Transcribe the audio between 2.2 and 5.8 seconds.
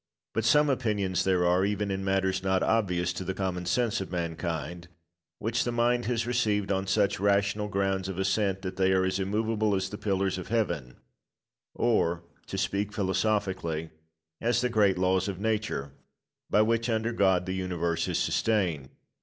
not obvious to the common sense of mankind, which the